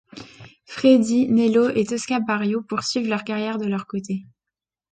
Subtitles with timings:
[0.65, 4.25] Freddy, Nello et Tosca Bario poursuivent leur carrière de leur côté.